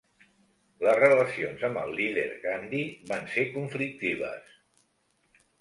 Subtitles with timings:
[0.85, 2.81] Les relacions amb el líder Gandhi
[3.13, 4.59] van ser conflictives.